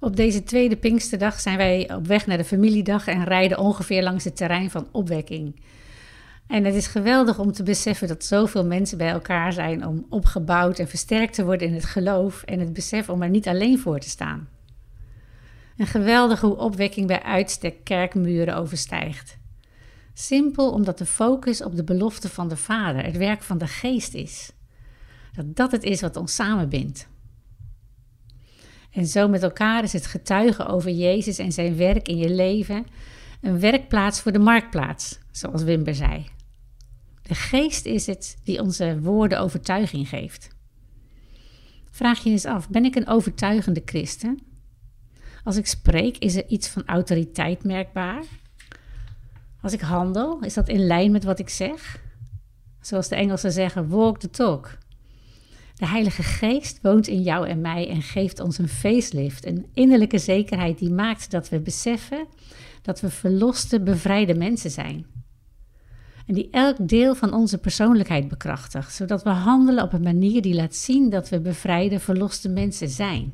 Op 0.00 0.16
deze 0.16 0.42
tweede 0.42 0.76
Pinksterdag 0.76 1.40
zijn 1.40 1.56
wij 1.56 1.94
op 1.94 2.06
weg 2.06 2.26
naar 2.26 2.36
de 2.36 2.44
familiedag 2.44 3.06
en 3.06 3.24
rijden 3.24 3.58
ongeveer 3.58 4.02
langs 4.02 4.24
het 4.24 4.36
terrein 4.36 4.70
van 4.70 4.88
opwekking. 4.92 5.62
En 6.46 6.64
het 6.64 6.74
is 6.74 6.86
geweldig 6.86 7.38
om 7.38 7.52
te 7.52 7.62
beseffen 7.62 8.08
dat 8.08 8.24
zoveel 8.24 8.64
mensen 8.64 8.98
bij 8.98 9.10
elkaar 9.10 9.52
zijn 9.52 9.86
om 9.86 10.06
opgebouwd 10.08 10.78
en 10.78 10.88
versterkt 10.88 11.34
te 11.34 11.44
worden 11.44 11.68
in 11.68 11.74
het 11.74 11.84
geloof 11.84 12.42
en 12.42 12.60
het 12.60 12.72
besef 12.72 13.08
om 13.08 13.22
er 13.22 13.28
niet 13.28 13.48
alleen 13.48 13.78
voor 13.78 13.98
te 13.98 14.08
staan. 14.08 14.48
En 15.76 15.86
geweldig 15.86 16.40
hoe 16.40 16.56
opwekking 16.56 17.06
bij 17.06 17.22
uitstek 17.22 17.84
kerkmuren 17.84 18.56
overstijgt. 18.56 19.38
Simpel 20.14 20.72
omdat 20.72 20.98
de 20.98 21.06
focus 21.06 21.62
op 21.62 21.76
de 21.76 21.84
belofte 21.84 22.28
van 22.28 22.48
de 22.48 22.56
Vader, 22.56 23.04
het 23.04 23.16
werk 23.16 23.42
van 23.42 23.58
de 23.58 23.66
Geest 23.66 24.14
is. 24.14 24.52
Dat 25.32 25.56
dat 25.56 25.72
het 25.72 25.82
is 25.82 26.00
wat 26.00 26.16
ons 26.16 26.34
samenbindt. 26.34 27.08
En 28.90 29.06
zo 29.06 29.28
met 29.28 29.42
elkaar 29.42 29.82
is 29.82 29.92
het 29.92 30.06
getuigen 30.06 30.66
over 30.66 30.90
Jezus 30.90 31.38
en 31.38 31.52
zijn 31.52 31.76
werk 31.76 32.08
in 32.08 32.16
je 32.16 32.30
leven 32.30 32.86
een 33.40 33.60
werkplaats 33.60 34.20
voor 34.20 34.32
de 34.32 34.38
marktplaats, 34.38 35.18
zoals 35.30 35.62
Wimber 35.62 35.94
zei. 35.94 36.26
De 37.22 37.34
geest 37.34 37.86
is 37.86 38.06
het 38.06 38.36
die 38.44 38.60
onze 38.60 39.00
woorden 39.00 39.40
overtuiging 39.40 40.08
geeft. 40.08 40.48
Vraag 41.90 42.22
je 42.22 42.30
eens 42.30 42.44
af: 42.44 42.68
ben 42.68 42.84
ik 42.84 42.94
een 42.94 43.08
overtuigende 43.08 43.82
christen? 43.84 44.38
Als 45.44 45.56
ik 45.56 45.66
spreek, 45.66 46.18
is 46.18 46.36
er 46.36 46.46
iets 46.46 46.68
van 46.68 46.86
autoriteit 46.86 47.64
merkbaar? 47.64 48.24
Als 49.60 49.72
ik 49.72 49.80
handel, 49.80 50.40
is 50.40 50.54
dat 50.54 50.68
in 50.68 50.86
lijn 50.86 51.10
met 51.10 51.24
wat 51.24 51.38
ik 51.38 51.48
zeg? 51.48 52.02
Zoals 52.80 53.08
de 53.08 53.14
Engelsen 53.14 53.52
zeggen: 53.52 53.88
walk 53.88 54.18
the 54.18 54.30
talk. 54.30 54.78
De 55.80 55.86
Heilige 55.86 56.22
Geest 56.22 56.78
woont 56.82 57.06
in 57.06 57.22
jou 57.22 57.48
en 57.48 57.60
mij 57.60 57.88
en 57.88 58.02
geeft 58.02 58.40
ons 58.40 58.58
een 58.58 58.68
facelift, 58.68 59.46
een 59.46 59.66
innerlijke 59.74 60.18
zekerheid 60.18 60.78
die 60.78 60.90
maakt 60.90 61.30
dat 61.30 61.48
we 61.48 61.60
beseffen 61.60 62.26
dat 62.82 63.00
we 63.00 63.10
verloste, 63.10 63.80
bevrijde 63.80 64.34
mensen 64.34 64.70
zijn. 64.70 65.06
En 66.26 66.34
die 66.34 66.50
elk 66.50 66.88
deel 66.88 67.14
van 67.14 67.32
onze 67.32 67.58
persoonlijkheid 67.58 68.28
bekrachtigt, 68.28 68.94
zodat 68.94 69.22
we 69.22 69.30
handelen 69.30 69.84
op 69.84 69.92
een 69.92 70.02
manier 70.02 70.42
die 70.42 70.54
laat 70.54 70.74
zien 70.74 71.10
dat 71.10 71.28
we 71.28 71.40
bevrijde, 71.40 72.00
verloste 72.00 72.48
mensen 72.48 72.88
zijn. 72.88 73.32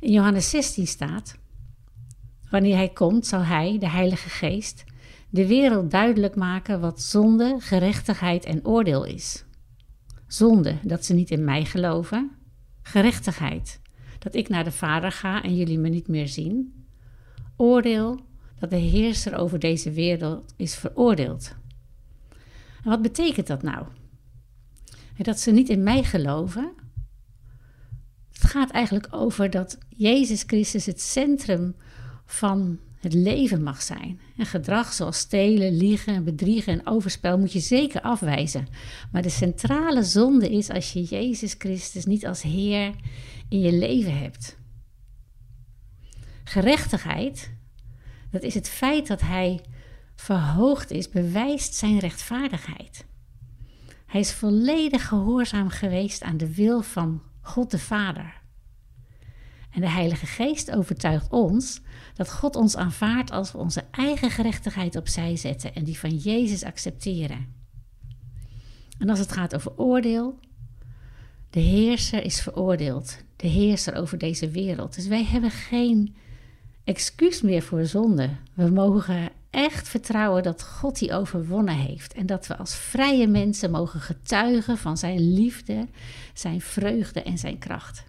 In 0.00 0.12
Johannes 0.12 0.50
16 0.50 0.86
staat: 0.86 1.38
Wanneer 2.50 2.76
hij 2.76 2.88
komt, 2.88 3.26
zal 3.26 3.42
hij, 3.42 3.78
de 3.78 3.88
Heilige 3.88 4.28
Geest, 4.28 4.84
de 5.30 5.46
wereld 5.46 5.90
duidelijk 5.90 6.34
maken 6.34 6.80
wat 6.80 7.02
zonde, 7.02 7.56
gerechtigheid 7.58 8.44
en 8.44 8.66
oordeel 8.66 9.04
is. 9.04 9.45
Zonde, 10.26 10.78
dat 10.82 11.04
ze 11.04 11.14
niet 11.14 11.30
in 11.30 11.44
mij 11.44 11.64
geloven. 11.64 12.30
Gerechtigheid, 12.82 13.80
dat 14.18 14.34
ik 14.34 14.48
naar 14.48 14.64
de 14.64 14.72
Vader 14.72 15.12
ga 15.12 15.42
en 15.42 15.56
jullie 15.56 15.78
me 15.78 15.88
niet 15.88 16.08
meer 16.08 16.28
zien. 16.28 16.84
Oordeel, 17.56 18.20
dat 18.58 18.70
de 18.70 18.76
heerser 18.76 19.36
over 19.36 19.58
deze 19.58 19.90
wereld 19.90 20.54
is 20.56 20.74
veroordeeld. 20.74 21.54
En 22.82 22.90
wat 22.90 23.02
betekent 23.02 23.46
dat 23.46 23.62
nou? 23.62 23.86
Dat 25.16 25.40
ze 25.40 25.50
niet 25.50 25.68
in 25.68 25.82
mij 25.82 26.02
geloven. 26.02 26.72
Het 28.32 28.50
gaat 28.50 28.70
eigenlijk 28.70 29.08
over 29.10 29.50
dat 29.50 29.78
Jezus 29.88 30.42
Christus 30.46 30.86
het 30.86 31.00
centrum 31.00 31.76
van 32.24 32.78
het 33.06 33.14
leven 33.14 33.62
mag 33.62 33.82
zijn. 33.82 34.20
En 34.36 34.46
gedrag 34.46 34.92
zoals 34.92 35.18
stelen, 35.18 35.76
liegen, 35.76 36.24
bedriegen 36.24 36.72
en 36.72 36.86
overspel 36.86 37.38
moet 37.38 37.52
je 37.52 37.60
zeker 37.60 38.00
afwijzen. 38.00 38.66
Maar 39.12 39.22
de 39.22 39.28
centrale 39.28 40.02
zonde 40.02 40.50
is 40.50 40.70
als 40.70 40.92
je 40.92 41.02
Jezus 41.02 41.54
Christus 41.58 42.04
niet 42.04 42.26
als 42.26 42.42
Heer 42.42 42.94
in 43.48 43.60
je 43.60 43.72
leven 43.72 44.18
hebt. 44.18 44.58
Gerechtigheid, 46.44 47.50
dat 48.30 48.42
is 48.42 48.54
het 48.54 48.68
feit 48.68 49.06
dat 49.06 49.20
Hij 49.20 49.60
verhoogd 50.14 50.90
is, 50.90 51.08
bewijst 51.08 51.74
zijn 51.74 51.98
rechtvaardigheid. 51.98 53.04
Hij 54.06 54.20
is 54.20 54.32
volledig 54.32 55.08
gehoorzaam 55.08 55.68
geweest 55.68 56.22
aan 56.22 56.36
de 56.36 56.54
wil 56.54 56.82
van 56.82 57.22
God 57.40 57.70
de 57.70 57.78
Vader. 57.78 58.44
En 59.76 59.82
de 59.82 59.88
Heilige 59.88 60.26
Geest 60.26 60.70
overtuigt 60.70 61.30
ons 61.30 61.80
dat 62.14 62.32
God 62.32 62.56
ons 62.56 62.76
aanvaardt 62.76 63.30
als 63.30 63.52
we 63.52 63.58
onze 63.58 63.84
eigen 63.90 64.30
gerechtigheid 64.30 64.96
opzij 64.96 65.36
zetten 65.36 65.74
en 65.74 65.84
die 65.84 65.98
van 65.98 66.16
Jezus 66.16 66.64
accepteren. 66.64 67.46
En 68.98 69.08
als 69.08 69.18
het 69.18 69.32
gaat 69.32 69.54
over 69.54 69.72
oordeel, 69.76 70.38
de 71.50 71.60
heerser 71.60 72.24
is 72.24 72.40
veroordeeld, 72.40 73.18
de 73.36 73.46
heerser 73.46 73.94
over 73.94 74.18
deze 74.18 74.50
wereld. 74.50 74.94
Dus 74.94 75.06
wij 75.06 75.24
hebben 75.24 75.50
geen 75.50 76.16
excuus 76.84 77.42
meer 77.42 77.62
voor 77.62 77.86
zonde. 77.86 78.30
We 78.54 78.70
mogen 78.70 79.30
echt 79.50 79.88
vertrouwen 79.88 80.42
dat 80.42 80.62
God 80.62 80.98
die 80.98 81.12
overwonnen 81.12 81.76
heeft 81.76 82.12
en 82.12 82.26
dat 82.26 82.46
we 82.46 82.56
als 82.56 82.74
vrije 82.74 83.26
mensen 83.26 83.70
mogen 83.70 84.00
getuigen 84.00 84.78
van 84.78 84.96
zijn 84.96 85.32
liefde, 85.32 85.88
zijn 86.34 86.60
vreugde 86.60 87.22
en 87.22 87.38
zijn 87.38 87.58
kracht. 87.58 88.04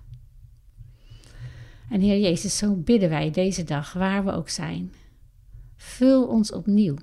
En 1.90 2.02
Heer 2.02 2.20
Jezus, 2.20 2.58
zo 2.58 2.76
bidden 2.76 3.10
wij 3.10 3.32
deze 3.32 3.64
dag, 3.64 3.94
waar 3.94 4.26
we 4.26 4.32
ook 4.32 4.50
zijn. 4.50 4.94
Vul 5.76 6.28
ons 6.28 6.52
opnieuw. 6.52 6.96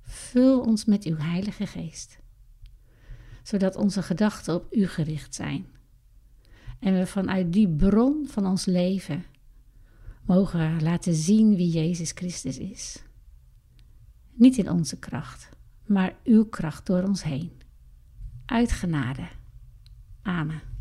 Vul 0.00 0.60
ons 0.60 0.84
met 0.84 1.04
uw 1.04 1.16
Heilige 1.16 1.66
Geest, 1.66 2.18
zodat 3.42 3.76
onze 3.76 4.02
gedachten 4.02 4.54
op 4.54 4.66
u 4.70 4.86
gericht 4.86 5.34
zijn. 5.34 5.66
En 6.78 6.98
we 6.98 7.06
vanuit 7.06 7.52
die 7.52 7.68
bron 7.68 8.26
van 8.28 8.46
ons 8.46 8.64
leven 8.64 9.24
mogen 10.26 10.82
laten 10.82 11.14
zien 11.14 11.56
wie 11.56 11.70
Jezus 11.70 12.10
Christus 12.10 12.58
is. 12.58 13.02
Niet 14.32 14.56
in 14.56 14.70
onze 14.70 14.98
kracht, 14.98 15.48
maar 15.86 16.16
uw 16.24 16.44
kracht 16.44 16.86
door 16.86 17.02
ons 17.02 17.22
heen. 17.22 17.52
Uit 18.46 18.72
genade. 18.72 19.28
Amen. 20.22 20.73